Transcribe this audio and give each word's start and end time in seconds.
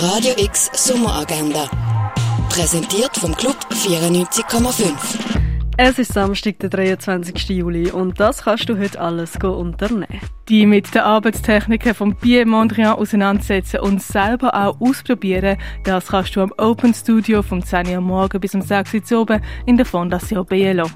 Radio 0.00 0.32
X 0.36 0.70
Sommeragenda. 0.74 1.68
Präsentiert 2.50 3.16
vom 3.16 3.34
Club 3.34 3.56
94,5. 3.70 4.92
Es 5.76 5.98
ist 5.98 6.12
Samstag, 6.12 6.60
der 6.60 6.70
23. 6.70 7.48
Juli 7.48 7.90
und 7.90 8.20
das 8.20 8.42
kannst 8.42 8.68
du 8.68 8.78
heute 8.78 9.00
alles 9.00 9.34
unternehmen. 9.42 10.20
Die 10.48 10.66
mit 10.66 10.94
den 10.94 11.02
Arbeitstechniken 11.02 11.94
vom 11.94 12.14
Pierre 12.14 12.46
Mondrian 12.46 12.94
auseinandersetzen 12.94 13.80
und 13.80 14.00
selber 14.00 14.54
auch 14.54 14.80
ausprobieren, 14.80 15.58
das 15.82 16.06
kannst 16.06 16.36
du 16.36 16.42
am 16.42 16.52
Open 16.58 16.94
Studio 16.94 17.42
vom 17.42 17.64
10 17.64 17.88
Uhr 17.88 18.00
morgen 18.00 18.38
bis 18.40 18.54
um 18.54 18.62
6 18.62 19.10
Uhr 19.10 19.22
oben 19.22 19.42
in 19.66 19.76
der 19.76 19.86
Fondation 19.86 20.46
Bielo. 20.46 20.86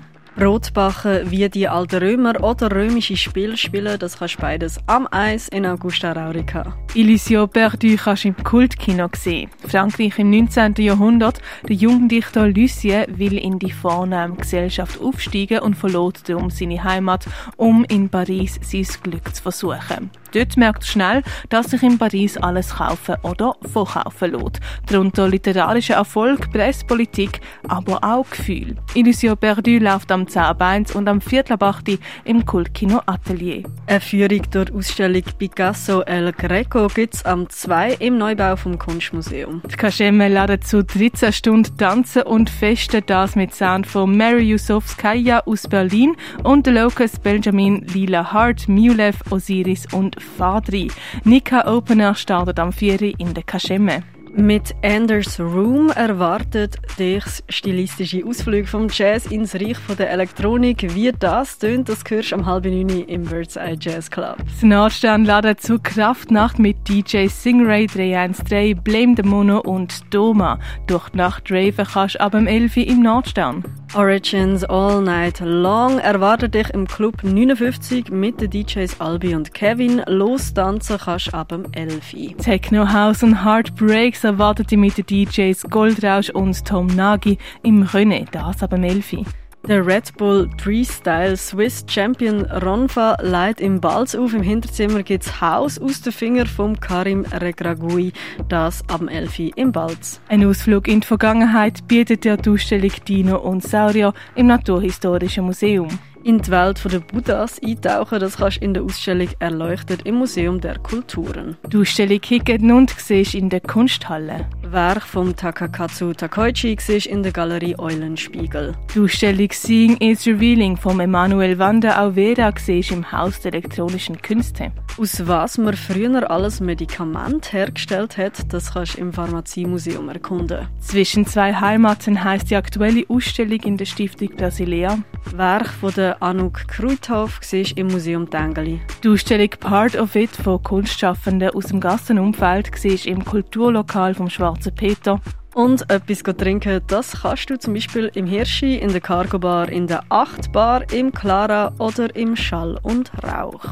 Rotbachen 0.40 1.30
wie 1.30 1.48
die 1.48 1.68
alten 1.68 2.02
Römer 2.02 2.42
oder 2.42 2.70
römische 2.70 3.16
Spiele 3.16 3.56
spielen, 3.56 3.98
das 3.98 4.18
kannst 4.18 4.36
du 4.36 4.40
beides 4.40 4.78
am 4.86 5.06
Eis 5.10 5.48
in 5.48 5.66
Augusta 5.66 6.12
Raurica. 6.12 6.74
Illusion 6.94 7.48
Perdu 7.48 7.96
kannst 7.96 8.24
du 8.24 8.28
im 8.28 8.36
Kultkino 8.42 9.08
sehen. 9.14 9.50
Frankreich 9.68 10.18
im 10.18 10.30
19. 10.30 10.74
Jahrhundert. 10.78 11.40
Der 11.68 11.76
Jugenddichter 11.76 12.48
Lucien 12.48 13.06
will 13.18 13.36
in 13.36 13.58
die 13.58 13.72
vornehme 13.72 14.36
Gesellschaft 14.36 15.00
aufsteigen 15.00 15.60
und 15.60 15.74
verlässt 15.74 16.28
darum 16.28 16.50
seine 16.50 16.82
Heimat, 16.82 17.26
um 17.56 17.84
in 17.84 18.08
Paris 18.08 18.58
sein 18.62 18.86
Glück 19.02 19.34
zu 19.34 19.42
versuchen. 19.42 20.10
Dort 20.32 20.56
merkt 20.56 20.82
er 20.82 20.86
schnell, 20.86 21.22
dass 21.48 21.70
sich 21.70 21.82
in 21.82 21.98
Paris 21.98 22.36
alles 22.36 22.76
kaufen 22.76 23.16
oder 23.22 23.54
verkaufen 23.70 24.32
lässt. 24.32 24.60
Darunter 24.86 25.28
literarischer 25.28 25.94
Erfolg, 25.94 26.50
Presspolitik, 26.52 27.40
aber 27.68 28.02
auch 28.02 28.28
Gefühl. 28.28 28.76
Illusion 28.94 29.36
Perdu 29.36 29.78
läuft 29.78 30.10
am 30.10 30.26
10 30.26 30.42
ab 30.42 30.62
1 30.62 30.94
und 30.94 31.08
am 31.08 31.20
Viertel 31.20 31.54
ab 31.54 31.62
8 31.62 31.98
im 32.24 32.44
Kultkino 32.46 33.00
Atelier. 33.06 33.62
Eine 33.86 34.00
Führung 34.00 34.42
durch 34.50 34.66
die 34.66 34.72
Ausstellung 34.72 35.22
Picasso 35.38 36.00
El 36.02 36.32
Greco 36.32 36.86
gibt 36.88 37.14
es 37.14 37.24
am 37.24 37.48
2 37.48 37.94
im 37.94 38.18
Neubau 38.18 38.56
vom 38.56 38.78
Kunstmuseum. 38.78 39.62
Die 39.70 39.76
Kaschemme 39.76 40.28
laden 40.28 40.62
zu 40.62 40.84
13 40.84 41.32
Stunden 41.32 41.76
tanzen 41.76 42.22
und 42.22 42.48
festen 42.48 43.02
das 43.06 43.36
mit 43.36 43.54
Sound 43.54 43.86
von 43.86 44.16
Mary 44.16 44.44
Yusufskaya 44.50 45.40
aus 45.46 45.68
Berlin 45.68 46.16
und 46.44 46.66
Locus 46.66 47.18
Benjamin, 47.18 47.84
Lila 47.92 48.32
Hart, 48.32 48.68
Mulev, 48.68 49.16
Osiris 49.30 49.86
und 49.92 50.21
Fadri. 50.22 50.88
Nika 51.24 51.66
Opener 51.66 52.14
startet 52.14 52.58
am 52.58 52.72
4 52.72 53.18
in 53.18 53.34
der 53.34 53.42
Kaschemme. 53.42 54.02
Mit 54.34 54.74
Anders 54.82 55.38
Room 55.38 55.90
erwartet 55.90 56.78
dich 56.98 57.22
stilistische 57.50 58.24
Ausflüge 58.24 58.66
vom 58.66 58.88
Jazz 58.90 59.26
ins 59.26 59.54
Reich 59.54 59.76
von 59.76 59.94
der 59.98 60.10
Elektronik. 60.10 60.94
Wie 60.94 61.12
das 61.12 61.58
tönt, 61.58 61.90
das 61.90 62.02
hörst 62.08 62.32
du 62.32 62.36
am 62.36 62.46
halb 62.46 62.64
neun 62.64 62.88
im 62.88 63.24
Bird's 63.24 63.56
Eye 63.56 63.76
Jazz 63.78 64.10
Club. 64.10 64.38
Das 64.38 64.62
Nordstern 64.62 65.26
laden 65.26 65.58
zur 65.58 65.82
Kraftnacht 65.82 66.58
mit 66.58 66.88
DJ 66.88 67.26
Singray 67.26 67.86
313, 67.86 68.82
Blame 68.82 69.14
the 69.18 69.22
Mono 69.22 69.60
und 69.60 70.02
Doma. 70.14 70.58
Durch 70.86 71.10
die 71.10 71.18
Nacht 71.18 71.50
raven 71.50 71.86
kannst 71.92 72.14
du 72.14 72.20
ab 72.20 72.32
dem 72.32 72.46
11 72.46 72.78
im 72.78 73.02
Nordstern. 73.02 73.62
Origins 73.94 74.64
All 74.64 75.02
Night 75.02 75.40
Long 75.40 75.98
erwartet 75.98 76.54
dich 76.54 76.70
im 76.70 76.86
Club 76.86 77.22
59 77.22 78.10
mit 78.10 78.40
den 78.40 78.50
DJs 78.50 78.98
Albi 79.00 79.34
und 79.34 79.52
Kevin. 79.52 80.02
Los 80.06 80.54
tanzen 80.54 80.96
kannst 80.98 81.34
ab 81.34 81.50
dem 81.50 81.66
11. 81.72 82.36
Techno 82.38 82.90
House 82.90 83.22
und 83.22 83.44
Heartbreaks 83.44 84.24
erwartet 84.24 84.70
dich 84.70 84.78
mit 84.78 84.96
den 84.96 85.26
DJs 85.26 85.64
Goldrausch 85.68 86.30
und 86.30 86.64
Tom 86.64 86.86
Nagy 86.86 87.36
im 87.62 87.84
René, 87.84 88.26
das 88.30 88.62
ab 88.62 88.70
dem 88.70 88.84
11. 88.84 89.26
Der 89.68 89.86
Red 89.86 90.16
Bull 90.16 90.50
Freestyle 90.58 91.36
Swiss 91.36 91.84
Champion 91.88 92.44
Ronfa 92.46 93.16
leitet 93.22 93.60
im 93.60 93.80
Balz 93.80 94.16
auf. 94.16 94.34
Im 94.34 94.42
Hinterzimmer 94.42 95.04
gibt's 95.04 95.40
Haus 95.40 95.78
aus 95.78 96.02
den 96.02 96.12
Fingern 96.12 96.48
vom 96.48 96.80
Karim 96.80 97.24
Regragui. 97.24 98.12
Das 98.48 98.82
am 98.88 99.06
11. 99.06 99.52
im 99.54 99.70
Balz. 99.70 100.20
Ein 100.28 100.44
Ausflug 100.44 100.88
in 100.88 101.00
die 101.00 101.06
Vergangenheit 101.06 101.86
bietet 101.86 102.24
der 102.24 102.38
Ausstellung 102.44 102.90
Dino 103.06 103.38
und 103.38 103.62
Saurier 103.62 104.12
im 104.34 104.48
Naturhistorischen 104.48 105.44
Museum 105.44 105.88
in 106.24 106.38
die 106.38 106.50
Welt 106.50 106.80
der 106.84 107.00
Buddhas 107.00 107.60
eintauchen. 107.62 108.20
Das 108.20 108.36
kannst 108.36 108.60
du 108.60 108.64
in 108.64 108.74
der 108.74 108.82
Ausstellung 108.82 109.28
Erleuchtet 109.38 110.02
im 110.04 110.16
Museum 110.16 110.60
der 110.60 110.78
Kulturen. 110.78 111.56
Die 111.68 111.76
Ausstellung 111.78 112.20
Hicken 112.24 112.70
und 112.70 112.90
siehst 112.90 113.34
in 113.34 113.48
der 113.48 113.60
Kunsthalle. 113.60 114.46
Werk 114.72 115.02
von 115.02 115.36
Takakatsu 115.36 116.14
Takoichi 116.14 116.78
siehst 116.80 117.06
in 117.06 117.22
der 117.22 117.32
Galerie 117.32 117.78
Eulenspiegel. 117.78 118.74
Die 118.94 119.00
Ausstellung 119.00 119.48
Seeing 119.52 119.98
is 119.98 120.26
Revealing 120.26 120.78
von 120.78 120.98
Emanuel 120.98 121.58
Wanda 121.58 121.92
Alvera 121.92 122.50
siehst 122.58 122.90
im 122.90 123.12
Haus 123.12 123.40
der 123.40 123.52
elektronischen 123.52 124.20
Künste. 124.22 124.72
Aus 124.98 125.26
was 125.26 125.58
man 125.58 125.74
früher 125.74 126.30
alles 126.30 126.60
Medikament 126.60 127.52
hergestellt 127.52 128.16
hat, 128.16 128.52
das 128.52 128.72
kannst 128.72 128.96
du 128.96 129.02
im 129.02 129.12
Pharmaziemuseum 129.12 130.08
erkunden. 130.08 130.68
Zwischen 130.80 131.26
zwei 131.26 131.54
Heimaten 131.54 132.24
heißt 132.24 132.50
die 132.50 132.56
aktuelle 132.56 133.04
Ausstellung 133.08 133.60
in 133.60 133.76
der 133.76 133.84
Stiftung 133.84 134.28
Brasilea. 134.36 134.98
Werk 135.34 135.68
von 135.68 135.92
der 135.94 136.22
Anouk 136.22 136.66
Kruithof 136.68 137.38
siehst 137.42 137.76
im 137.78 137.88
Museum 137.88 138.28
Tengeli. 138.28 138.80
Die 139.02 139.08
Ausstellung 139.08 139.50
Part 139.60 139.96
of 139.96 140.14
It 140.14 140.30
von 140.30 140.62
Kunstschaffenden 140.62 141.50
aus 141.50 141.66
dem 141.66 141.80
Gassenumfeld 141.80 142.70
siehst 142.76 143.06
im 143.06 143.24
Kulturlokal 143.24 144.14
vom 144.14 144.28
Schwarzen 144.62 144.74
Peter. 144.74 145.20
Und 145.54 145.90
etwas 145.90 146.22
trinken, 146.22 146.80
das 146.86 147.20
kannst 147.22 147.50
du 147.50 147.58
zum 147.58 147.74
Beispiel 147.74 148.10
im 148.14 148.26
Hirschi, 148.26 148.76
in 148.76 148.90
der 148.90 149.02
Cargo 149.02 149.38
Bar, 149.38 149.68
in 149.68 149.86
der 149.86 150.02
Acht 150.08 150.50
Bar, 150.50 150.90
im 150.92 151.12
Clara 151.12 151.74
oder 151.78 152.14
im 152.16 152.34
Schall 152.36 152.78
und 152.82 153.12
Rauch. 153.22 153.62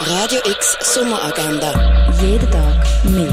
Radio 0.00 0.38
X 0.50 0.78
Sommeragenda. 0.80 2.10
Jeden 2.22 2.50
Tag 2.50 2.86
mehr. 3.04 3.28